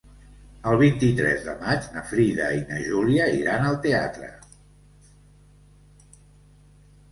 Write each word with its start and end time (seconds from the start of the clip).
El 0.69 0.77
vint-i-tres 0.81 1.43
de 1.49 1.53
maig 1.59 1.89
na 1.97 2.03
Frida 2.13 2.47
i 2.61 2.65
na 2.71 2.81
Júlia 2.87 3.29
iran 3.41 3.69
al 3.69 3.79
teatre. 3.85 4.33